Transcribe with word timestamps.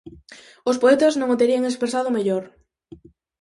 Os 0.69 0.79
poetas 0.83 1.13
non 1.19 1.31
o 1.33 1.39
terían 1.41 1.63
expresado 1.65 2.13
mellor. 2.17 2.43